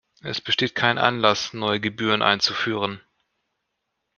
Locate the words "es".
0.23-0.41